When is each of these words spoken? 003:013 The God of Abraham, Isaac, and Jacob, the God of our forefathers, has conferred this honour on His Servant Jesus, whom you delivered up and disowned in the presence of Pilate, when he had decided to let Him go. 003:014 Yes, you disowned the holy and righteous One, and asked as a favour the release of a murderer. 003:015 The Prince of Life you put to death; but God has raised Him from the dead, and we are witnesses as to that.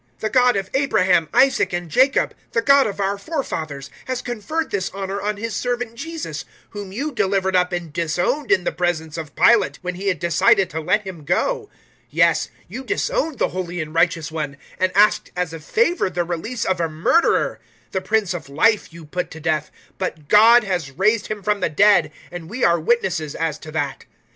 003:013 0.15 0.19
The 0.21 0.29
God 0.31 0.55
of 0.55 0.69
Abraham, 0.73 1.29
Isaac, 1.31 1.73
and 1.73 1.87
Jacob, 1.87 2.33
the 2.53 2.63
God 2.63 2.87
of 2.87 2.99
our 2.99 3.19
forefathers, 3.19 3.91
has 4.05 4.23
conferred 4.23 4.71
this 4.71 4.91
honour 4.95 5.21
on 5.21 5.37
His 5.37 5.55
Servant 5.55 5.93
Jesus, 5.93 6.43
whom 6.71 6.91
you 6.91 7.11
delivered 7.11 7.55
up 7.55 7.71
and 7.71 7.93
disowned 7.93 8.51
in 8.51 8.63
the 8.63 8.71
presence 8.71 9.15
of 9.15 9.35
Pilate, 9.35 9.77
when 9.83 9.93
he 9.93 10.07
had 10.07 10.17
decided 10.17 10.71
to 10.71 10.79
let 10.81 11.03
Him 11.05 11.23
go. 11.23 11.69
003:014 12.07 12.07
Yes, 12.09 12.49
you 12.67 12.83
disowned 12.83 13.37
the 13.37 13.49
holy 13.49 13.79
and 13.79 13.93
righteous 13.93 14.31
One, 14.31 14.57
and 14.79 14.91
asked 14.95 15.31
as 15.35 15.53
a 15.53 15.59
favour 15.59 16.09
the 16.09 16.23
release 16.23 16.65
of 16.65 16.81
a 16.81 16.89
murderer. 16.89 17.59
003:015 17.89 17.91
The 17.91 18.01
Prince 18.01 18.33
of 18.33 18.49
Life 18.49 18.91
you 18.91 19.05
put 19.05 19.29
to 19.29 19.39
death; 19.39 19.69
but 19.99 20.27
God 20.27 20.63
has 20.63 20.89
raised 20.93 21.27
Him 21.27 21.43
from 21.43 21.59
the 21.59 21.69
dead, 21.69 22.11
and 22.31 22.49
we 22.49 22.63
are 22.63 22.79
witnesses 22.79 23.35
as 23.35 23.59
to 23.59 23.71
that. 23.73 24.05